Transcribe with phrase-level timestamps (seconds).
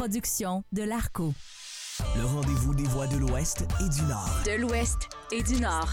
[0.00, 1.34] production de l'Arco.
[2.16, 4.30] Le rendez-vous des voix de l'Ouest et du Nord.
[4.46, 4.96] De l'Ouest
[5.30, 5.90] et du Nord.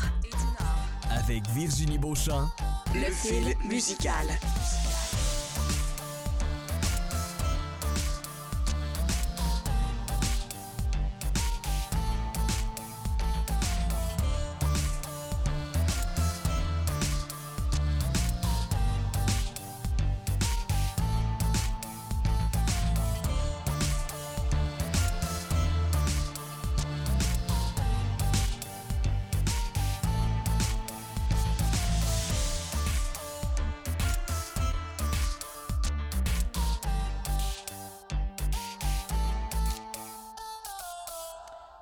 [1.12, 2.48] Avec Virginie Beauchamp.
[2.96, 4.26] Le fil musical.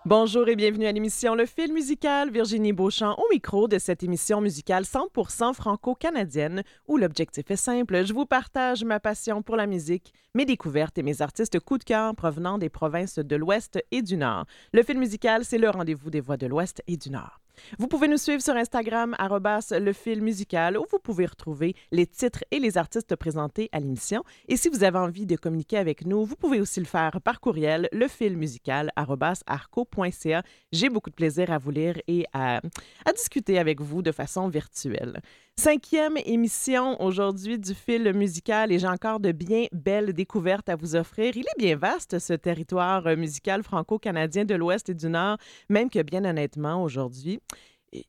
[0.08, 2.30] Bonjour et bienvenue à l'émission Le Fil musical.
[2.30, 8.06] Virginie Beauchamp au micro de cette émission musicale 100% franco-canadienne où l'objectif est simple.
[8.06, 11.84] Je vous partage ma passion pour la musique, mes découvertes et mes artistes coup de
[11.84, 14.46] cœur provenant des provinces de l'Ouest et du Nord.
[14.74, 17.40] Le Fil musical, c'est le rendez-vous des voix de l'Ouest et du Nord.
[17.80, 19.16] Vous pouvez nous suivre sur Instagram,
[19.72, 24.24] le fil musical, où vous pouvez retrouver les titres et les artistes présentés à l'émission.
[24.48, 27.40] Et si vous avez envie de communiquer avec nous, vous pouvez aussi le faire par
[27.40, 30.44] courriel, lefilmusical.arco.ca.
[30.72, 32.62] J'ai beaucoup de plaisir à vous lire et à,
[33.06, 35.22] à discuter avec vous de façon virtuelle.
[35.58, 40.98] Cinquième émission aujourd'hui du fil musical et j'ai encore de bien belles découvertes à vous
[40.98, 41.38] offrir.
[41.38, 45.38] Il est bien vaste, ce territoire musical franco-canadien de l'Ouest et du Nord,
[45.70, 47.40] même que bien honnêtement, aujourd'hui,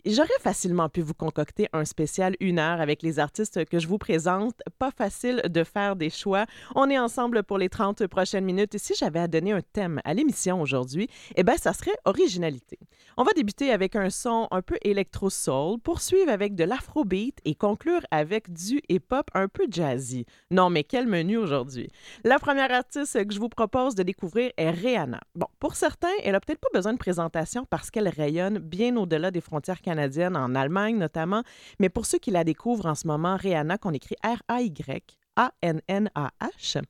[0.05, 3.99] J'aurais facilement pu vous concocter un spécial une heure avec les artistes que je vous
[3.99, 4.55] présente.
[4.79, 6.47] Pas facile de faire des choix.
[6.75, 10.01] On est ensemble pour les 30 prochaines minutes et si j'avais à donner un thème
[10.05, 12.79] à l'émission aujourd'hui, eh bien, ça serait originalité.
[13.17, 18.03] On va débuter avec un son un peu électro-soul, poursuivre avec de l'afrobeat et conclure
[18.11, 20.27] avec du hip-hop un peu jazzy.
[20.51, 21.89] Non, mais quel menu aujourd'hui!
[22.25, 25.21] La première artiste que je vous propose de découvrir est Rihanna.
[25.35, 29.31] Bon, pour certains, elle a peut-être pas besoin de présentation parce qu'elle rayonne bien au-delà
[29.31, 31.43] des frontières canadiennes, en Allemagne notamment,
[31.79, 36.83] mais pour ceux qui la découvrent en ce moment, Rihanna, qu'on écrit R-A-Y, a-N-N-A-H,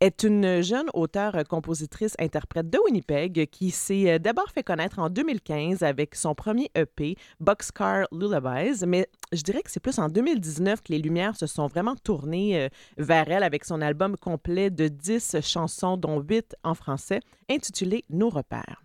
[0.00, 5.10] est une jeune auteure, compositrice, interprète de Winnipeg qui s'est euh, d'abord fait connaître en
[5.10, 10.82] 2015 avec son premier EP, Boxcar Lullabies, mais je dirais que c'est plus en 2019
[10.82, 14.88] que les lumières se sont vraiment tournées euh, vers elle avec son album complet de
[14.88, 18.82] 10 chansons, dont 8 en français, intitulé Nos repères.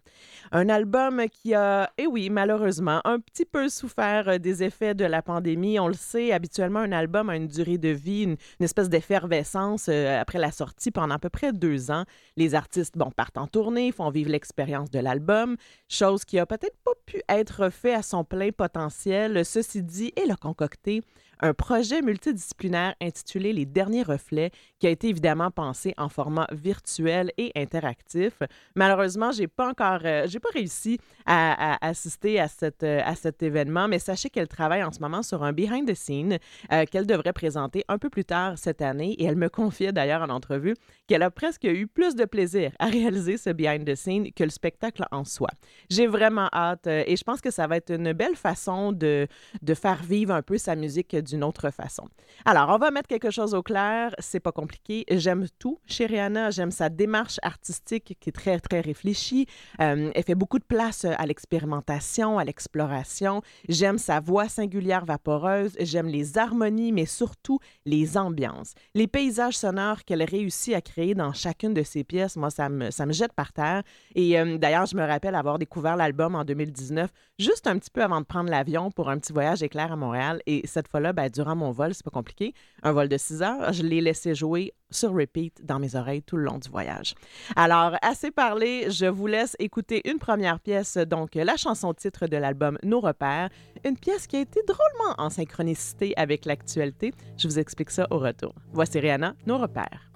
[0.52, 4.94] Un album qui a, et eh oui, malheureusement, un petit peu souffert euh, des effets
[4.94, 5.80] de la pandémie.
[5.80, 10.20] On le sait, habituellement, un album a une durée de vie, une, espèce d'effervescence euh,
[10.20, 12.04] après la sortie pendant à peu près deux ans.
[12.38, 15.58] Les artistes, bon, partent en tournée, font vivre l'expérience de l'album,
[15.90, 19.44] chose qui a peut-être pas pu être fait à son plein potentiel.
[19.46, 21.02] Ceci dit, elle a concocté
[21.41, 27.31] un projet multidisciplinaire intitulé Les Derniers Reflets, qui a été évidemment pensé en format virtuel
[27.38, 28.40] et interactif.
[28.75, 33.88] Malheureusement, j'ai pas encore, euh, pas réussi à, assister à, cette, euh, à cet événement,
[33.88, 36.38] mais sachez qu'elle travaille en ce moment sur un behind the scene
[36.72, 39.13] euh, qu'elle devrait présenter un peu plus tard cette année.
[39.13, 40.75] Et elle me confiait d'ailleurs en entrevue
[41.07, 44.50] qu'elle a presque eu plus de plaisir à réaliser ce behind the scene que le
[44.50, 45.50] spectacle en soi.
[45.90, 49.28] J'ai vraiment hâte et je pense que ça va être une belle façon de,
[49.62, 52.08] de faire vivre un peu sa musique d'une autre façon.
[52.46, 54.16] Alors, on va mettre quelque chose au clair.
[54.19, 55.06] C'est pas compliqué.
[55.12, 56.52] J'aime tout chez Rihanna.
[56.52, 59.47] J'aime sa démarche artistique qui est très, très réfléchie.
[59.81, 63.41] Euh, elle fait beaucoup de place à l'expérimentation, à l'exploration.
[63.68, 65.75] J'aime sa voix singulière vaporeuse.
[65.80, 68.74] J'aime les harmonies, mais surtout les ambiances.
[68.94, 72.91] Les paysages sonores qu'elle réussit à créer dans chacune de ses pièces, moi, ça me,
[72.91, 73.84] ça me jette par terre.
[74.14, 77.09] Et euh, d'ailleurs, je me rappelle avoir découvert l'album en 2019,
[77.40, 80.41] juste un petit peu avant de prendre l'avion pour un petit voyage éclair à Montréal.
[80.46, 82.53] Et cette fois-là, ben, durant mon vol, c'est pas compliqué,
[82.84, 86.38] un vol de 6 heures, je l'ai laissé jouer sur repeat dans mes oreilles tout
[86.38, 87.16] le long du voyage.
[87.56, 92.38] Alors, assez parlé, je vous laisse écouter une première pièce, donc la chanson titre de
[92.38, 93.50] l'album Nos repères,
[93.84, 97.14] une pièce qui a été drôlement en synchronicité avec l'actualité.
[97.38, 98.53] Je vous explique ça au retour.
[98.74, 100.15] Voici Rihanna, Nos repères.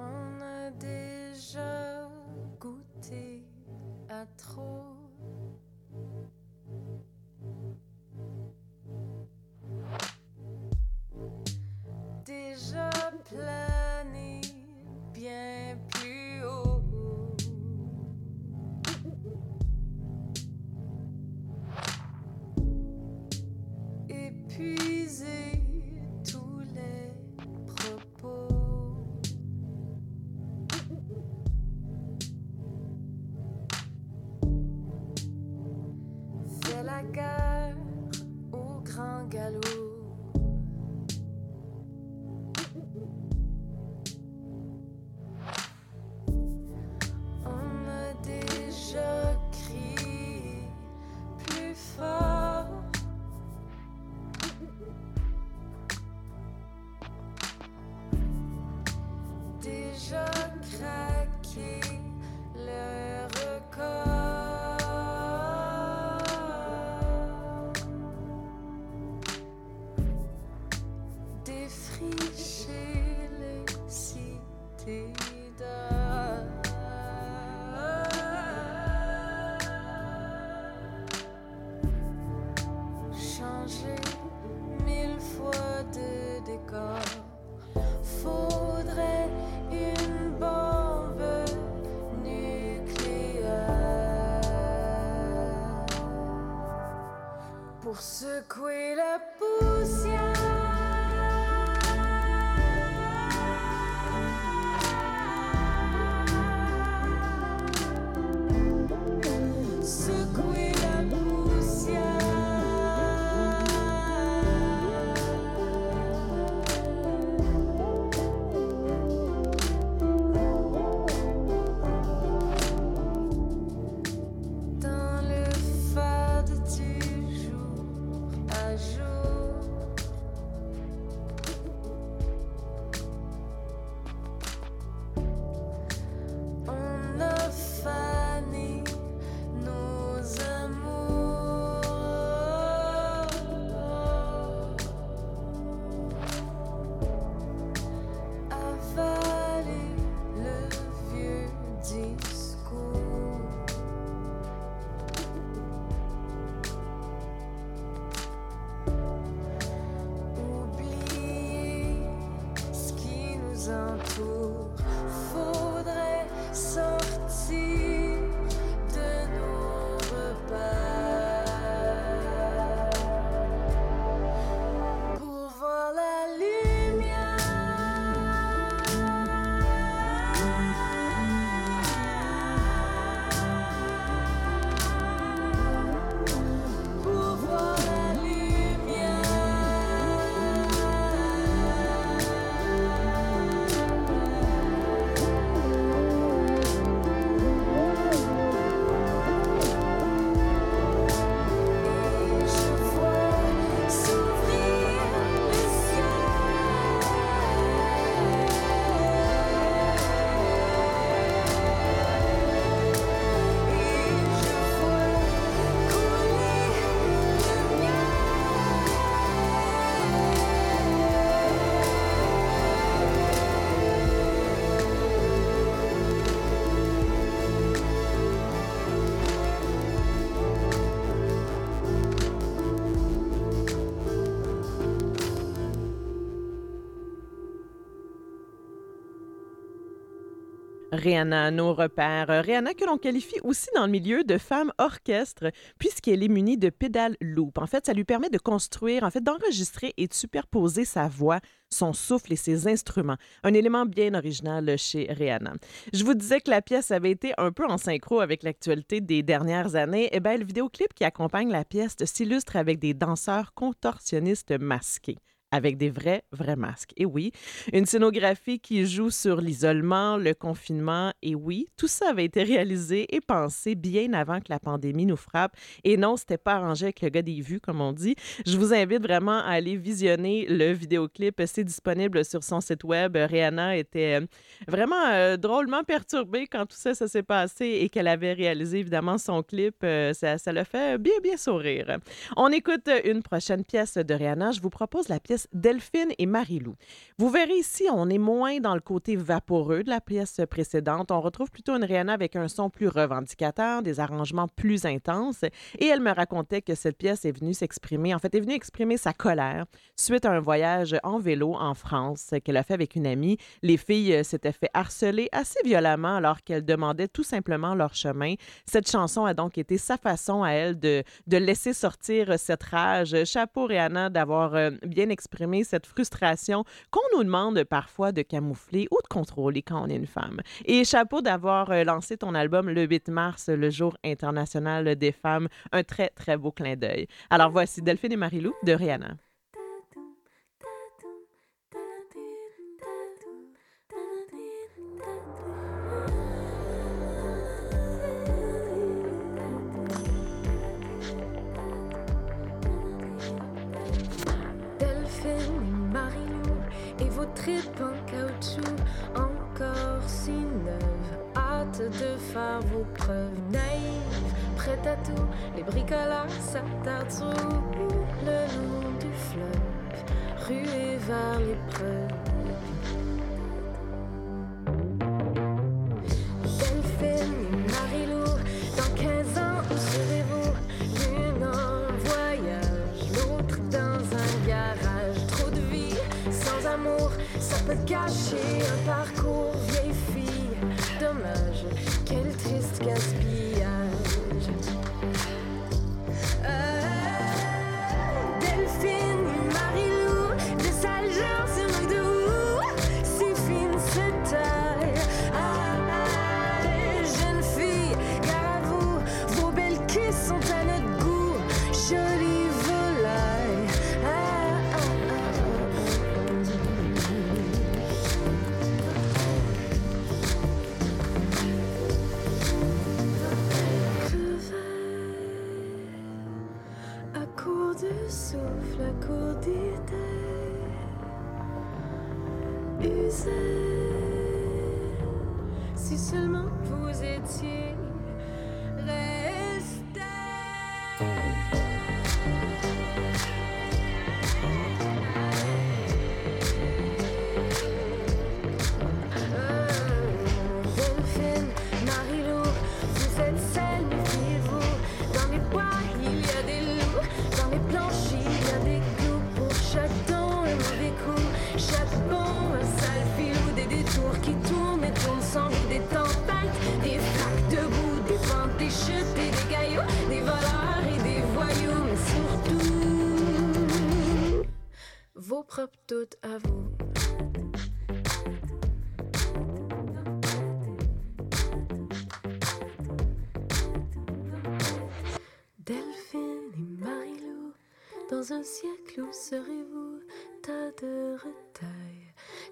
[240.92, 242.30] Rihanna, nos repères.
[242.30, 246.58] Euh, Rihanna que l'on qualifie aussi dans le milieu de femme orchestre puisqu'elle est munie
[246.58, 247.58] de pédales loop.
[247.58, 251.40] En fait, ça lui permet de construire, en fait, d'enregistrer et de superposer sa voix,
[251.70, 253.18] son souffle et ses instruments.
[253.44, 255.54] Un élément bien original chez Rihanna.
[255.94, 259.22] Je vous disais que la pièce avait été un peu en synchro avec l'actualité des
[259.22, 260.10] dernières années.
[260.12, 265.18] Eh bien, le vidéoclip qui accompagne la pièce s'illustre avec des danseurs contorsionnistes masqués
[265.52, 266.94] avec des vrais, vrais masques.
[266.98, 267.32] Et oui,
[267.74, 271.12] une scénographie qui joue sur l'isolement, le confinement.
[271.22, 275.18] Et oui, tout ça avait été réalisé et pensé bien avant que la pandémie nous
[275.18, 275.56] frappe.
[275.84, 278.16] Et non, c'était pas arrangé avec le gars des vues, comme on dit.
[278.46, 281.42] Je vous invite vraiment à aller visionner le vidéoclip.
[281.46, 283.16] C'est disponible sur son site web.
[283.16, 284.26] Rihanna était euh,
[284.68, 289.18] vraiment euh, drôlement perturbée quand tout ça, ça s'est passé et qu'elle avait réalisé évidemment
[289.18, 289.78] son clip.
[289.84, 291.98] Euh, ça, ça l'a fait bien, bien sourire.
[292.38, 294.52] On écoute une prochaine pièce de Rihanna.
[294.52, 296.76] Je vous propose la pièce Delphine et Marie-Lou.
[297.18, 301.12] Vous verrez ici, on est moins dans le côté vaporeux de la pièce précédente.
[301.12, 305.44] On retrouve plutôt une Rihanna avec un son plus revendicateur, des arrangements plus intenses.
[305.78, 308.98] Et elle me racontait que cette pièce est venue s'exprimer, en fait, est venue exprimer
[308.98, 309.66] sa colère
[309.96, 313.38] suite à un voyage en vélo en France qu'elle a fait avec une amie.
[313.62, 318.36] Les filles euh, s'étaient fait harceler assez violemment alors qu'elles demandaient tout simplement leur chemin.
[318.66, 323.16] Cette chanson a donc été sa façon à elle de, laisser sortir cette rage.
[323.26, 328.98] Chapeau, Rihanna, d'avoir euh, bien exprimé cette frustration qu'on nous demande parfois de camoufler ou
[329.02, 330.42] de contrôler quand on est une femme.
[330.66, 335.48] Et chapeau d'avoir euh, lancé ton album le 8 mars, le jour international des femmes.
[335.72, 337.08] Un très, très beau clin d'œil.
[337.30, 339.29] Alors voici Delphine et Marilou de Rihanna.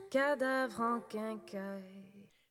[0.10, 2.07] cadavre en quincaille.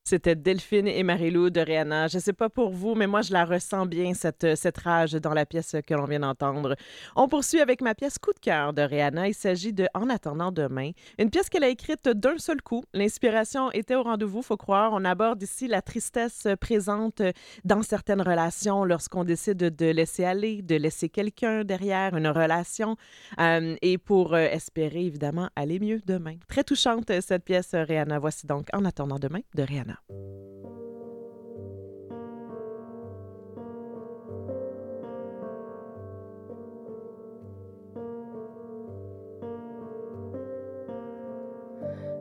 [0.09, 2.07] C'était Delphine et Marilou de Rihanna.
[2.07, 4.79] Je ne sais pas pour vous, mais moi, je la ressens bien, cette, euh, cette
[4.79, 6.77] rage dans la pièce que l'on vient d'entendre.
[7.17, 9.27] On poursuit avec ma pièce Coup de cœur de Rihanna.
[9.27, 12.85] Il s'agit de En attendant demain, une pièce qu'elle a écrite d'un seul coup.
[12.95, 14.93] L'inspiration était au rendez-vous, faut croire.
[14.93, 17.21] On aborde ici la tristesse présente
[17.65, 22.95] dans certaines relations lorsqu'on décide de laisser aller, de laisser quelqu'un derrière une relation
[23.41, 26.37] euh, et pour euh, espérer, évidemment, aller mieux demain.
[26.47, 28.21] Très touchante, cette pièce, Rihanna.
[28.21, 29.96] Voici donc En attendant demain de Rihanna.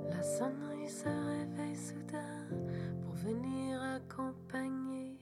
[0.09, 2.47] La sonnerie se réveille soudain
[3.01, 5.17] pour venir accompagner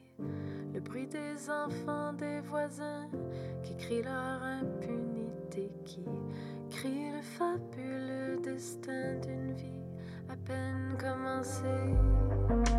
[0.74, 3.10] le bruit des enfants des voisins
[3.63, 6.05] qui crient leur impunité, qui
[6.69, 9.82] crient le fabuleux destin d'une vie
[10.33, 12.73] à peine commencé.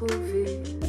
[0.00, 0.79] Retrouver.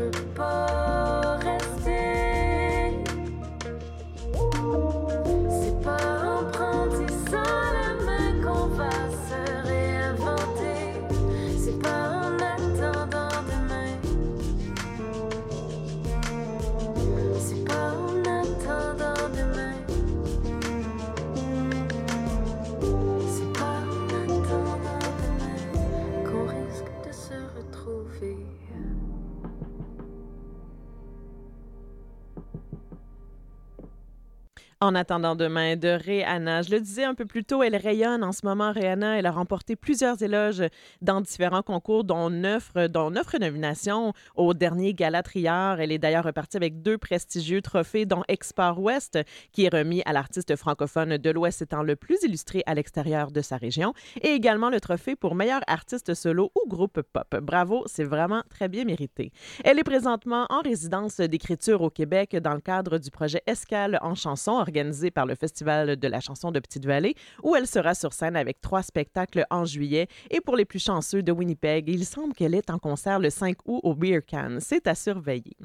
[0.00, 0.89] Je peux
[34.90, 36.62] En attendant demain de Rihanna.
[36.62, 39.20] Je le disais un peu plus tôt, elle rayonne en ce moment, Rihanna.
[39.20, 40.64] Elle a remporté plusieurs éloges
[41.00, 45.80] dans différents concours, dont neuf, dont neuf nominations au dernier Gala Triard.
[45.80, 49.16] Elle est d'ailleurs repartie avec deux prestigieux trophées, dont Export West,
[49.52, 53.42] qui est remis à l'artiste francophone de l'Ouest étant le plus illustré à l'extérieur de
[53.42, 57.36] sa région, et également le trophée pour meilleur artiste solo ou groupe pop.
[57.40, 59.30] Bravo, c'est vraiment très bien mérité.
[59.62, 64.16] Elle est présentement en résidence d'écriture au Québec dans le cadre du projet Escale en
[64.16, 64.79] chanson organisé
[65.14, 68.82] par le Festival de la chanson de Petite-Vallée, où elle sera sur scène avec trois
[68.82, 70.08] spectacles en juillet.
[70.30, 73.56] Et pour les plus chanceux de Winnipeg, il semble qu'elle est en concert le 5
[73.66, 74.58] août au Beer Can.
[74.60, 75.56] C'est à surveiller.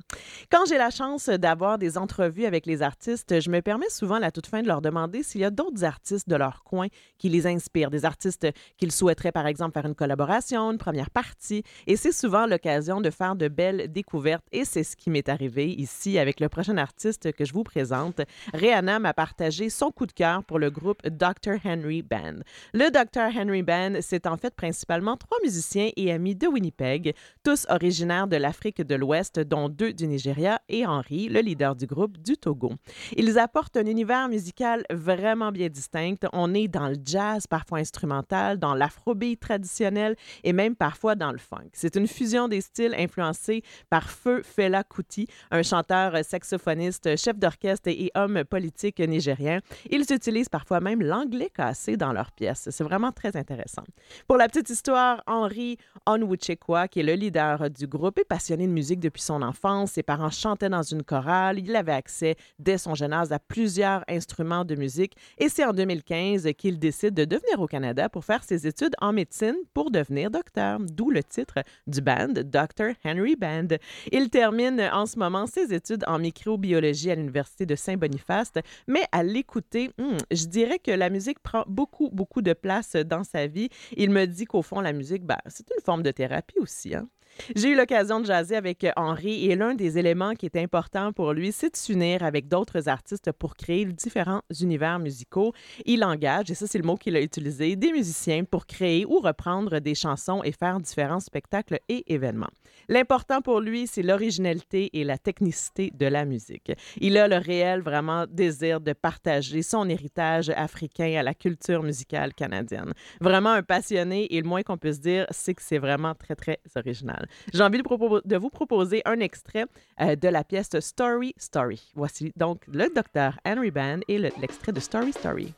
[0.51, 4.19] Quand j'ai la chance d'avoir des entrevues avec les artistes, je me permets souvent à
[4.19, 7.29] la toute fin de leur demander s'il y a d'autres artistes de leur coin qui
[7.29, 8.47] les inspirent, des artistes
[8.77, 11.63] qu'ils souhaiteraient par exemple faire une collaboration, une première partie.
[11.87, 14.45] Et c'est souvent l'occasion de faire de belles découvertes.
[14.51, 18.21] Et c'est ce qui m'est arrivé ici avec le prochain artiste que je vous présente.
[18.53, 21.55] Rihanna m'a partagé son coup de cœur pour le groupe Dr.
[21.63, 22.39] Henry Band.
[22.73, 23.37] Le Dr.
[23.37, 28.37] Henry Band, c'est en fait principalement trois musiciens et amis de Winnipeg, tous originaires de
[28.37, 32.73] l'Afrique de l'Ouest, dont deux du Nigeria et Henry, le leader du groupe, du Togo.
[33.17, 36.27] Ils apportent un univers musical vraiment bien distinct.
[36.33, 41.37] On est dans le jazz, parfois instrumental, dans l'afrobeat traditionnel et même parfois dans le
[41.37, 41.69] funk.
[41.73, 47.89] C'est une fusion des styles influencés par Feu Fela Kuti, un chanteur saxophoniste, chef d'orchestre
[47.89, 49.59] et homme politique nigérien.
[49.89, 52.69] Ils utilisent parfois même l'anglais cassé dans leurs pièces.
[52.71, 53.83] C'est vraiment très intéressant.
[54.27, 58.71] Pour la petite histoire, Henry Onwuchekwa, qui est le leader du groupe, est passionné de
[58.71, 59.93] musique depuis son enfance.
[59.93, 61.59] Ses parents chantaient dans une chorale.
[61.59, 65.15] Il avait accès dès son jeune âge à plusieurs instruments de musique.
[65.37, 69.13] Et c'est en 2015 qu'il décide de devenir au Canada pour faire ses études en
[69.13, 72.93] médecine pour devenir docteur, d'où le titre du band, Dr.
[73.03, 73.67] Henry Band.
[74.11, 78.53] Il termine en ce moment ses études en microbiologie à l'Université de Saint-Boniface,
[78.87, 83.23] mais à l'écouter, hmm, je dirais que la musique prend beaucoup, beaucoup de place dans
[83.23, 83.69] sa vie.
[83.95, 86.95] Il me dit qu'au fond, la musique, ben, c'est une forme de thérapie aussi.
[86.95, 87.07] Hein?
[87.55, 91.33] J'ai eu l'occasion de jaser avec Henri et l'un des éléments qui est important pour
[91.33, 95.53] lui, c'est de s'unir avec d'autres artistes pour créer différents univers musicaux.
[95.85, 99.19] Il engage, et ça c'est le mot qu'il a utilisé, des musiciens pour créer ou
[99.19, 102.49] reprendre des chansons et faire différents spectacles et événements.
[102.87, 106.71] L'important pour lui, c'est l'originalité et la technicité de la musique.
[106.99, 112.33] Il a le réel vraiment désir de partager son héritage africain à la culture musicale
[112.33, 112.93] canadienne.
[113.21, 116.59] Vraiment un passionné et le moins qu'on puisse dire, c'est que c'est vraiment très, très
[116.75, 117.24] original.
[117.53, 119.65] J'ai envie de, vous proposer un extrait
[120.01, 121.91] euh, de la pièce Story Story.
[121.95, 125.53] Voici donc le docteur Henry Band et le- l'extrait de Story Story.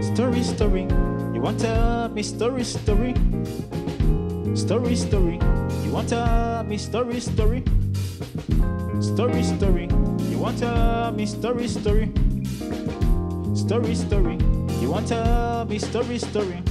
[0.00, 1.03] Story, story.
[1.44, 3.12] Want tell me story, story.
[4.56, 5.38] Story, story.
[5.84, 7.62] You want tell me story, story.
[9.02, 9.88] Story, story.
[10.30, 12.10] You want tell me story, story.
[13.54, 14.38] Story, story.
[14.80, 16.62] You want tell me story, story.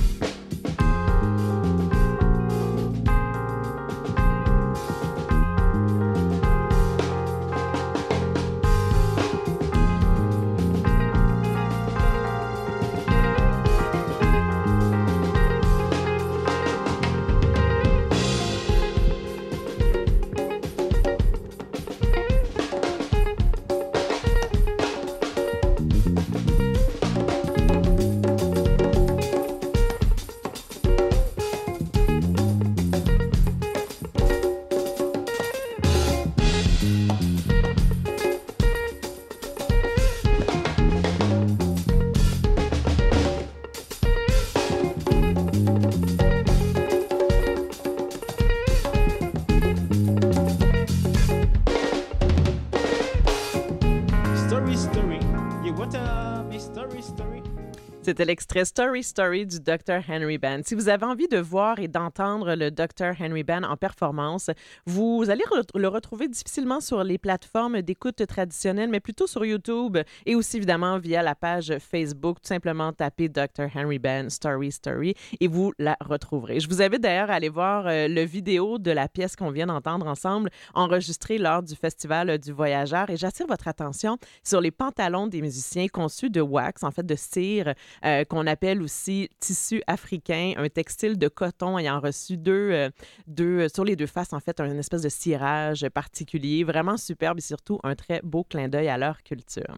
[58.05, 60.01] C'était l'extrait Story Story du Dr.
[60.09, 60.59] Henry Band.
[60.65, 63.13] Si vous avez envie de voir et d'entendre le Dr.
[63.17, 64.49] Henry Band en performance,
[64.85, 70.35] vous allez le retrouver difficilement sur les plateformes d'écoute traditionnelles, mais plutôt sur YouTube et
[70.35, 72.41] aussi évidemment via la page Facebook.
[72.41, 73.69] Tout simplement taper Dr.
[73.73, 76.59] Henry Band Story Story et vous la retrouverez.
[76.59, 79.67] Je vous invite d'ailleurs à aller voir euh, le vidéo de la pièce qu'on vient
[79.67, 83.09] d'entendre ensemble, enregistrée lors du Festival du Voyageur.
[83.09, 87.15] Et j'attire votre attention sur les pantalons des musiciens conçus de wax, en fait de
[87.15, 87.73] cire,
[88.05, 92.89] euh, qu'on appelle aussi tissu africain, un textile de coton ayant reçu deux, euh,
[93.27, 97.39] deux, euh, sur les deux faces, en fait, un espèce de cirage particulier, vraiment superbe
[97.39, 99.75] et surtout un très beau clin d'œil à leur culture.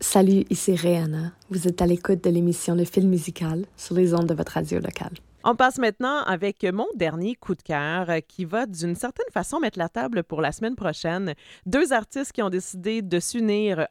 [0.00, 1.32] Salut, ici Rihanna.
[1.50, 4.78] Vous êtes à l'écoute de l'émission Le Film Musical sur les ondes de votre radio
[4.78, 5.14] locale.
[5.50, 9.60] On passe maintenant avec mon dernier coup de cœur euh, qui va d'une certaine façon
[9.60, 11.32] mettre la table pour la semaine prochaine.
[11.64, 13.86] Deux artistes qui ont décidé de s'unir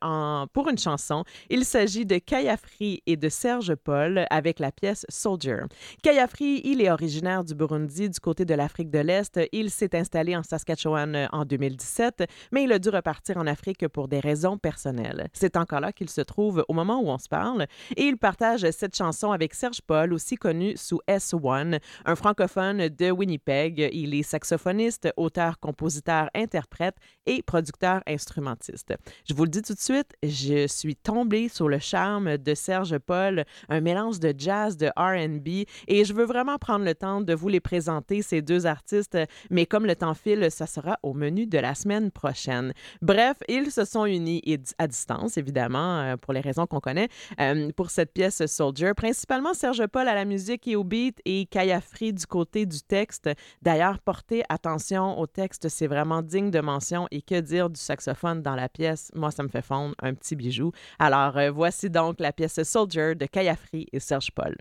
[0.54, 1.24] pour une chanson.
[1.50, 5.62] Il s'agit de Kayafri et de Serge Paul avec la pièce Soldier.
[6.04, 9.39] Kayafri, il est originaire du Burundi, du côté de l'Afrique de l'Est.
[9.52, 13.88] Il s'est installé en Saskatchewan euh, en 2017, mais il a dû repartir en Afrique
[13.88, 15.28] pour des raisons personnelles.
[15.34, 17.65] C'est encore là qu'il se trouve au moment où on se parle
[17.96, 23.12] et il partage cette chanson avec Serge Paul, aussi connu sous S1, un francophone de
[23.12, 23.89] Winnipeg.
[23.93, 28.93] Il est saxophoniste, auteur, compositeur, interprète et producteur instrumentiste.
[29.27, 32.97] Je vous le dis tout de suite, je suis tombée sur le charme de Serge
[32.99, 37.33] Paul, un mélange de jazz, de R&B, et je veux vraiment prendre le temps de
[37.33, 39.17] vous les présenter, ces deux artistes,
[39.49, 42.73] mais comme le temps file, ça sera au menu de la semaine prochaine.
[43.01, 44.41] Bref, ils se sont unis
[44.77, 49.53] à distance, évidemment, euh, pour les raisons qu'on connaît, euh, pour cette pièce Soldier, principalement
[49.53, 53.30] Serge Paul à la musique et au beat et Kayafri du côté du texte.
[53.62, 58.41] D'ailleurs, portez attention au texte, c'est vraiment digne de mention et que dire du saxophone
[58.41, 60.71] dans la pièce, moi ça me fait fondre un petit bijou.
[60.97, 64.56] Alors euh, voici donc la pièce Soldier de Kayafri et Serge Paul.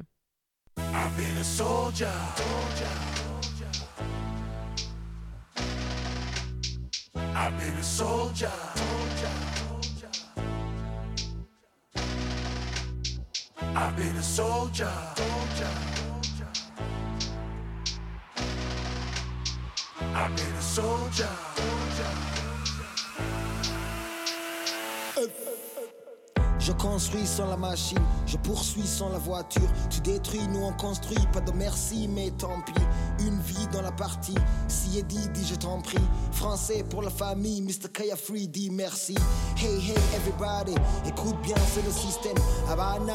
[0.78, 2.08] I've been a soldier.
[7.34, 8.50] I've been a soldier.
[13.78, 16.05] I've been a soldier.
[20.18, 21.28] I've a soldier.
[26.66, 29.68] Je construis sans la machine, je poursuis sans la voiture.
[29.88, 32.72] Tu détruis, nous on construit, pas de merci, mais tant pis.
[33.24, 34.34] Une vie dans la partie,
[34.66, 36.02] si est dit, dit je t'en prie.
[36.32, 37.88] Français pour la famille, Mr.
[37.94, 39.14] Kaya Free dit merci.
[39.56, 40.74] Hey hey everybody,
[41.06, 42.34] écoute bien, c'est le système.
[42.68, 43.14] Abana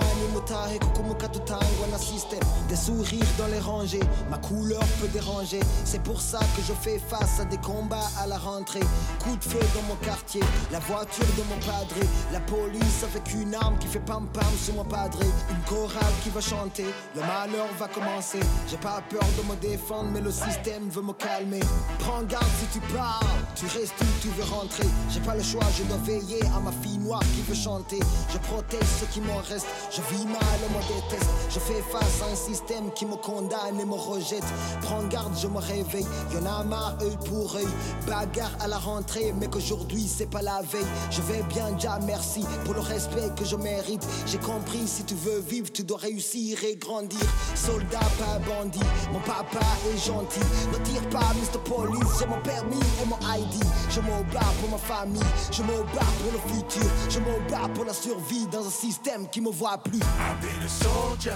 [1.98, 2.40] système.
[2.68, 5.60] Des sourires dans les rangées, ma couleur peut déranger.
[5.86, 8.84] C'est pour ça que je fais face à des combats à la rentrée.
[9.20, 13.41] Coup de feu dans mon quartier, la voiture de mon padré, la police avec une
[13.56, 15.26] arme qui fait pam pam sur mon padré.
[15.50, 18.40] Une chorale qui va chanter, le malheur va commencer.
[18.70, 21.62] J'ai pas peur de me défendre, mais le système veut me calmer.
[22.00, 23.26] Prends garde si tu parles,
[23.62, 24.88] tu restes où tu veux rentrer.
[25.10, 28.00] J'ai pas le choix, je dois veiller à ma fille noire qui veut chanter.
[28.34, 31.30] Je protège ce qui m'en reste, je vis mal, on me déteste.
[31.50, 34.44] Je fais face à un système qui me condamne et me rejette.
[34.82, 37.68] Prends garde, je me réveille, y'en a marre, œil pour œil.
[38.08, 40.86] Bagarre à la rentrée, mais qu'aujourd'hui c'est pas la veille.
[41.12, 44.04] Je vais bien, déjà merci pour le respect que je mérite.
[44.26, 47.20] J'ai compris, si tu veux vivre, tu dois réussir et grandir.
[47.54, 48.80] Soldat, pas bandit,
[49.14, 49.60] mon papa
[49.94, 50.40] est gentil.
[50.74, 51.60] Ne tire pas, Mr.
[51.64, 53.51] Police, j'ai mon permis et mon ID.
[53.90, 56.90] Je bats pour ma famille, je bats pour le futur.
[57.10, 60.00] Je bats pour la survie dans un système qui me voit plus.
[60.00, 61.36] I've been a soldier.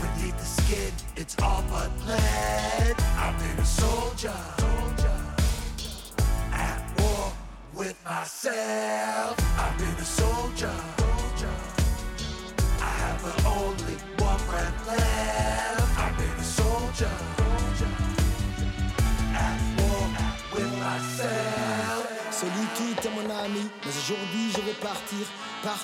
[0.00, 2.96] Beneath the skin, it's all but lead.
[3.18, 4.32] I've been a soldier.
[6.52, 7.32] At war
[7.74, 9.36] with myself.
[9.58, 10.72] I've been a soldier.
[12.80, 13.97] I have but only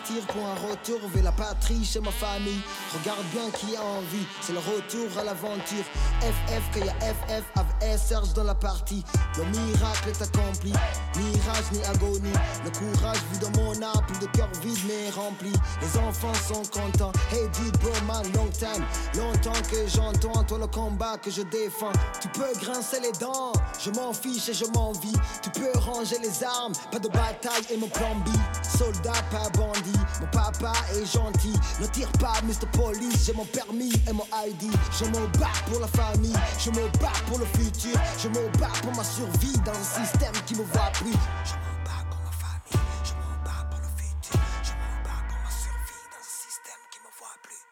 [0.04, 2.60] Pour un retour vers la patrie chez ma famille.
[2.92, 5.84] Regarde bien qui a envie, c'est le retour à l'aventure.
[6.20, 9.02] FF, qu'il y a FF avec Serge dans la partie.
[9.38, 10.72] Le miracle est accompli,
[11.16, 12.32] mirage ni agonie.
[12.64, 15.52] Le courage vu dans mon âme, plus de cœur vide mais rempli.
[15.80, 18.84] Les enfants sont contents, hey dude bro man, long time.
[19.16, 21.92] Longtemps que j'entends toi le combat que je défends.
[22.20, 25.16] Tu peux grincer les dents, je m'en fiche et je m'envie.
[25.42, 28.28] Tu peux ranger les armes, pas de bataille et mon plan B.
[28.76, 32.66] Soldat, pas bandit, mon papa est gentil, ne tire pas, Mr.
[32.72, 33.26] Police.
[33.26, 34.70] J'ai mon permis et mon ID.
[34.98, 37.98] Je me bats pour la famille, je me bats pour le futur.
[38.22, 41.12] Je me bats pour ma survie dans un système qui me voit plus.
[41.44, 44.40] Je me bats pour ma famille, je me bats pour le futur.
[44.62, 47.62] Je me bats pour ma survie dans un système qui me voit plus.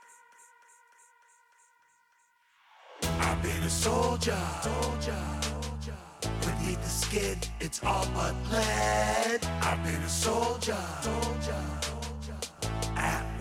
[3.21, 5.23] I've been a soldier, soldier.
[6.41, 9.41] Beneath the skin, it's all but lead.
[9.63, 11.92] I've been a soldier, soldier.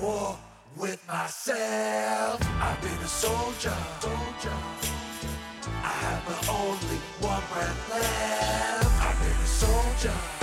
[0.01, 0.35] War
[0.77, 2.41] with myself.
[2.59, 3.75] I've been a soldier.
[5.65, 9.01] I have but only one breath left.
[9.01, 10.40] I've been a soldier.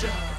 [0.00, 0.30] Soldier.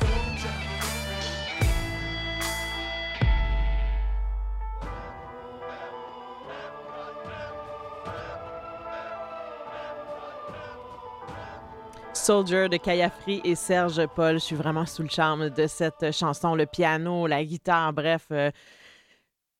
[12.70, 14.36] De Kayafri et Serge Paul.
[14.36, 16.56] Je suis vraiment sous le charme de cette chanson.
[16.56, 18.28] Le piano, la guitare, bref.
[18.32, 18.52] euh,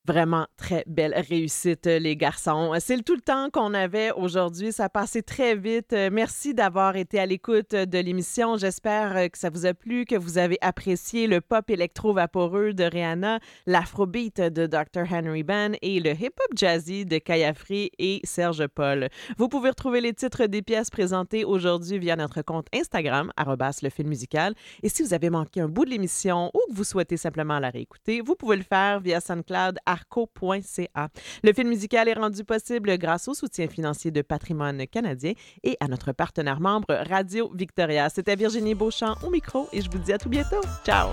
[0.08, 2.74] Vraiment très belle réussite, euh, les garçons.
[2.80, 4.72] C'est le tout le temps qu'on avait aujourd'hui.
[4.72, 5.94] Ça a passé très vite.
[5.94, 8.58] Euh, Merci d'avoir été à l'écoute de l'émission.
[8.58, 12.84] J'espère euh, que ça vous a plu, que vous avez apprécié le pop électro-vaporeux de
[12.84, 15.04] Rihanna, l'afrobeat de Dr.
[15.08, 19.08] Henry Ben et le hip-hop jazzy de Kayafri et Serge Paul.
[19.38, 24.10] Vous pouvez retrouver les titres des pièces présentées aujourd'hui via notre compte Instagram, le film
[24.10, 24.56] musical.
[24.82, 27.70] Et si vous avez manqué un bout de l'émission ou que vous souhaitez simplement la
[27.70, 29.78] réécouter, vous pouvez le faire via SoundCloud
[31.44, 35.88] Le film musical est rendu possible grâce au soutien financier de Patrimoine canadien et à
[35.88, 38.10] notre partenaire membre Radio Victoria.
[38.10, 40.62] C'était Virginie Beauchamp au micro et je vous dis à tout bientôt.
[40.86, 41.10] Ciao!